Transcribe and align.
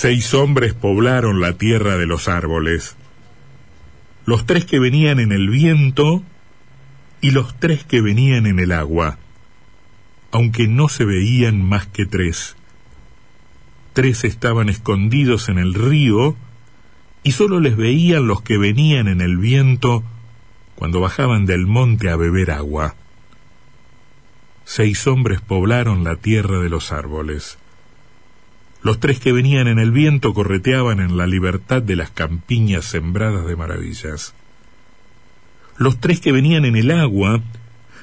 Seis 0.00 0.32
hombres 0.32 0.74
poblaron 0.74 1.40
la 1.40 1.54
tierra 1.54 1.96
de 1.98 2.06
los 2.06 2.28
árboles. 2.28 2.94
Los 4.26 4.46
tres 4.46 4.64
que 4.64 4.78
venían 4.78 5.18
en 5.18 5.32
el 5.32 5.50
viento 5.50 6.22
y 7.20 7.32
los 7.32 7.58
tres 7.58 7.82
que 7.82 8.00
venían 8.00 8.46
en 8.46 8.60
el 8.60 8.70
agua, 8.70 9.18
aunque 10.30 10.68
no 10.68 10.88
se 10.88 11.04
veían 11.04 11.60
más 11.60 11.88
que 11.88 12.06
tres. 12.06 12.54
Tres 13.92 14.22
estaban 14.22 14.68
escondidos 14.68 15.48
en 15.48 15.58
el 15.58 15.74
río 15.74 16.36
y 17.24 17.32
sólo 17.32 17.58
les 17.58 17.76
veían 17.76 18.28
los 18.28 18.40
que 18.40 18.56
venían 18.56 19.08
en 19.08 19.20
el 19.20 19.36
viento 19.36 20.04
cuando 20.76 21.00
bajaban 21.00 21.44
del 21.44 21.66
monte 21.66 22.08
a 22.08 22.14
beber 22.14 22.52
agua. 22.52 22.94
Seis 24.64 25.08
hombres 25.08 25.40
poblaron 25.40 26.04
la 26.04 26.14
tierra 26.14 26.60
de 26.60 26.68
los 26.68 26.92
árboles. 26.92 27.58
Los 28.88 29.00
tres 29.00 29.20
que 29.20 29.32
venían 29.32 29.68
en 29.68 29.78
el 29.78 29.90
viento 29.90 30.32
correteaban 30.32 31.00
en 31.00 31.18
la 31.18 31.26
libertad 31.26 31.82
de 31.82 31.94
las 31.94 32.10
campiñas 32.10 32.86
sembradas 32.86 33.46
de 33.46 33.54
maravillas. 33.54 34.32
Los 35.76 36.00
tres 36.00 36.20
que 36.20 36.32
venían 36.32 36.64
en 36.64 36.74
el 36.74 36.90
agua 36.90 37.42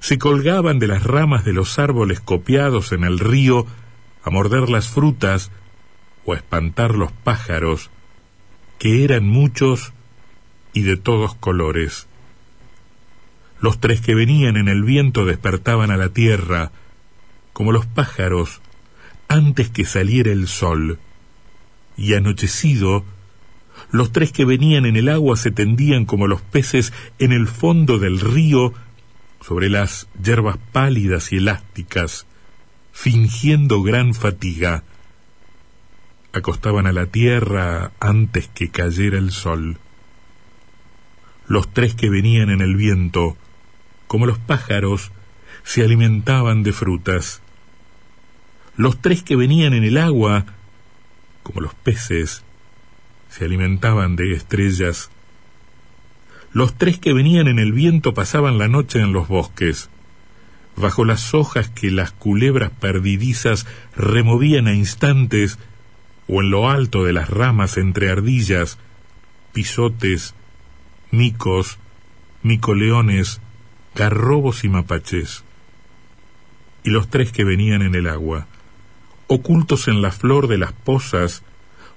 se 0.00 0.18
colgaban 0.18 0.80
de 0.80 0.88
las 0.88 1.04
ramas 1.04 1.44
de 1.44 1.52
los 1.52 1.78
árboles 1.78 2.18
copiados 2.18 2.90
en 2.90 3.04
el 3.04 3.20
río 3.20 3.64
a 4.24 4.30
morder 4.30 4.68
las 4.68 4.88
frutas 4.88 5.52
o 6.24 6.32
a 6.32 6.36
espantar 6.36 6.96
los 6.96 7.12
pájaros, 7.12 7.92
que 8.80 9.04
eran 9.04 9.24
muchos 9.24 9.92
y 10.72 10.82
de 10.82 10.96
todos 10.96 11.36
colores. 11.36 12.08
Los 13.60 13.78
tres 13.78 14.00
que 14.00 14.16
venían 14.16 14.56
en 14.56 14.66
el 14.66 14.82
viento 14.82 15.26
despertaban 15.26 15.92
a 15.92 15.96
la 15.96 16.08
tierra, 16.08 16.72
como 17.52 17.70
los 17.70 17.86
pájaros 17.86 18.61
antes 19.32 19.70
que 19.70 19.84
saliera 19.84 20.30
el 20.30 20.46
sol. 20.46 20.98
Y 21.96 22.14
anochecido, 22.14 23.04
los 23.90 24.12
tres 24.12 24.30
que 24.32 24.44
venían 24.44 24.84
en 24.86 24.96
el 24.96 25.08
agua 25.08 25.36
se 25.36 25.50
tendían 25.50 26.04
como 26.04 26.26
los 26.26 26.42
peces 26.42 26.92
en 27.18 27.32
el 27.32 27.48
fondo 27.48 27.98
del 27.98 28.20
río 28.20 28.74
sobre 29.40 29.70
las 29.70 30.08
hierbas 30.22 30.58
pálidas 30.72 31.32
y 31.32 31.36
elásticas, 31.36 32.26
fingiendo 32.92 33.82
gran 33.82 34.14
fatiga. 34.14 34.84
Acostaban 36.32 36.86
a 36.86 36.92
la 36.92 37.06
tierra 37.06 37.92
antes 38.00 38.48
que 38.48 38.70
cayera 38.70 39.18
el 39.18 39.32
sol. 39.32 39.78
Los 41.46 41.72
tres 41.72 41.94
que 41.94 42.08
venían 42.08 42.50
en 42.50 42.60
el 42.60 42.76
viento, 42.76 43.36
como 44.06 44.26
los 44.26 44.38
pájaros, 44.38 45.10
se 45.64 45.82
alimentaban 45.82 46.62
de 46.62 46.72
frutas. 46.72 47.42
Los 48.76 49.00
tres 49.00 49.22
que 49.22 49.36
venían 49.36 49.74
en 49.74 49.84
el 49.84 49.98
agua, 49.98 50.46
como 51.42 51.60
los 51.60 51.74
peces, 51.74 52.42
se 53.28 53.44
alimentaban 53.44 54.16
de 54.16 54.32
estrellas. 54.32 55.10
Los 56.52 56.76
tres 56.78 56.98
que 56.98 57.12
venían 57.12 57.48
en 57.48 57.58
el 57.58 57.72
viento 57.72 58.14
pasaban 58.14 58.58
la 58.58 58.68
noche 58.68 59.00
en 59.00 59.12
los 59.12 59.28
bosques, 59.28 59.90
bajo 60.76 61.04
las 61.04 61.34
hojas 61.34 61.68
que 61.68 61.90
las 61.90 62.12
culebras 62.12 62.70
perdidizas 62.70 63.66
removían 63.94 64.66
a 64.66 64.74
instantes, 64.74 65.58
o 66.26 66.40
en 66.40 66.50
lo 66.50 66.70
alto 66.70 67.04
de 67.04 67.12
las 67.12 67.28
ramas 67.28 67.76
entre 67.76 68.10
ardillas, 68.10 68.78
pisotes, 69.52 70.34
micos, 71.10 71.78
micoleones, 72.42 73.40
garrobos 73.94 74.64
y 74.64 74.70
mapaches. 74.70 75.44
Y 76.84 76.90
los 76.90 77.10
tres 77.10 77.32
que 77.32 77.44
venían 77.44 77.82
en 77.82 77.94
el 77.94 78.08
agua, 78.08 78.46
ocultos 79.32 79.88
en 79.88 80.02
la 80.02 80.10
flor 80.10 80.46
de 80.46 80.58
las 80.58 80.72
posas 80.72 81.42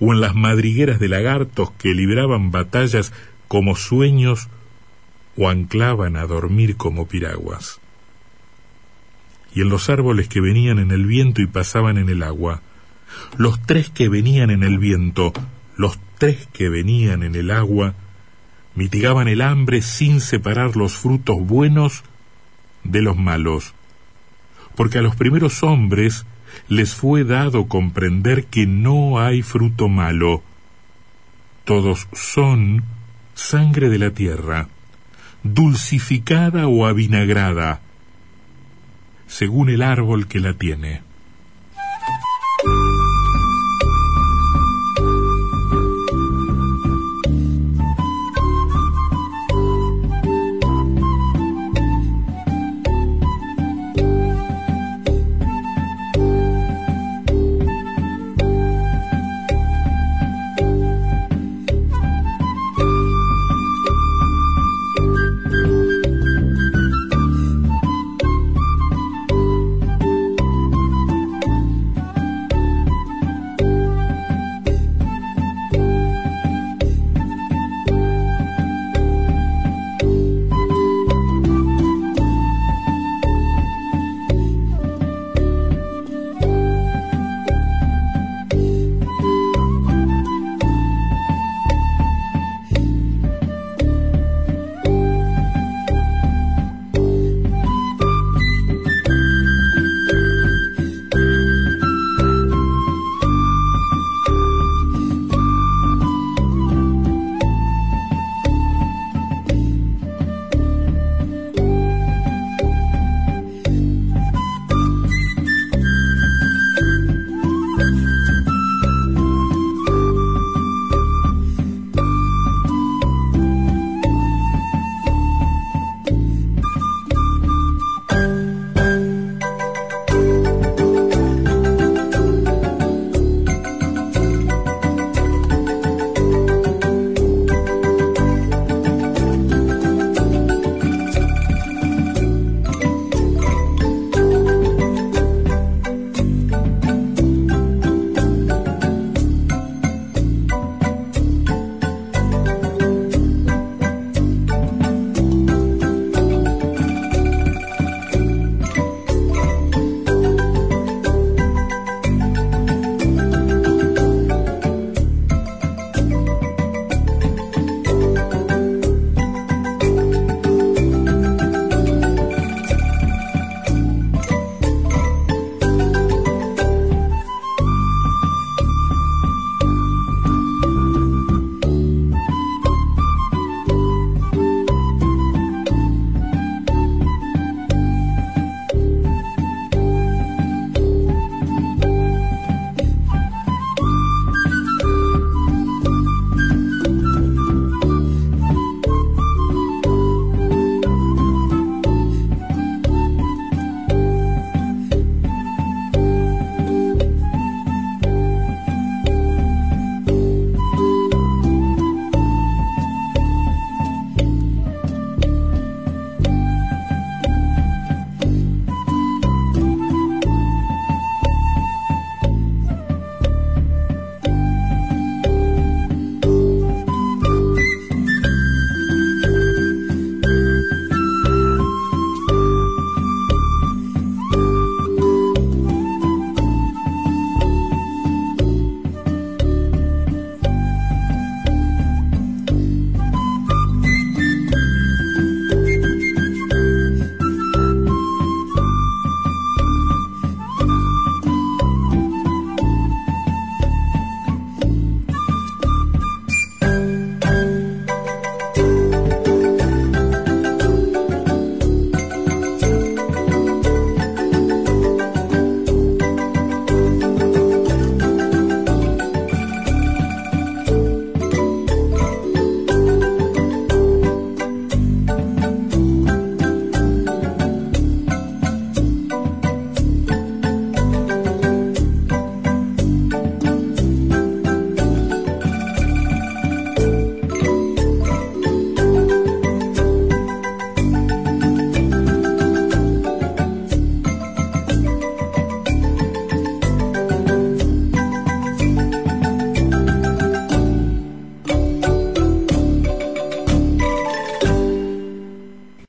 o 0.00 0.12
en 0.12 0.20
las 0.20 0.34
madrigueras 0.34 0.98
de 0.98 1.08
lagartos 1.08 1.70
que 1.72 1.94
libraban 1.94 2.50
batallas 2.50 3.12
como 3.48 3.76
sueños 3.76 4.48
o 5.36 5.48
anclaban 5.48 6.16
a 6.16 6.26
dormir 6.26 6.76
como 6.76 7.06
piraguas. 7.06 7.80
Y 9.54 9.62
en 9.62 9.68
los 9.68 9.90
árboles 9.90 10.28
que 10.28 10.40
venían 10.40 10.78
en 10.78 10.90
el 10.90 11.06
viento 11.06 11.42
y 11.42 11.46
pasaban 11.46 11.98
en 11.98 12.08
el 12.08 12.22
agua, 12.22 12.62
los 13.36 13.60
tres 13.62 13.90
que 13.90 14.08
venían 14.08 14.50
en 14.50 14.62
el 14.62 14.78
viento, 14.78 15.32
los 15.76 15.98
tres 16.18 16.48
que 16.52 16.68
venían 16.68 17.22
en 17.22 17.34
el 17.34 17.50
agua, 17.50 17.94
mitigaban 18.74 19.28
el 19.28 19.42
hambre 19.42 19.82
sin 19.82 20.20
separar 20.20 20.76
los 20.76 20.94
frutos 20.94 21.36
buenos 21.40 22.02
de 22.84 23.02
los 23.02 23.16
malos, 23.16 23.74
porque 24.76 24.98
a 24.98 25.02
los 25.02 25.16
primeros 25.16 25.62
hombres 25.62 26.24
les 26.68 26.94
fue 26.94 27.24
dado 27.24 27.66
comprender 27.66 28.46
que 28.46 28.66
no 28.66 29.20
hay 29.20 29.42
fruto 29.42 29.88
malo. 29.88 30.42
Todos 31.64 32.08
son 32.12 32.84
sangre 33.34 33.88
de 33.88 33.98
la 33.98 34.10
tierra, 34.10 34.68
dulcificada 35.42 36.68
o 36.68 36.86
avinagrada, 36.86 37.80
según 39.26 39.70
el 39.70 39.82
árbol 39.82 40.26
que 40.26 40.40
la 40.40 40.54
tiene. 40.54 41.02